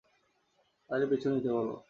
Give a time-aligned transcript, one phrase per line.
[0.89, 1.67] তাদের পিছু নিতে বল।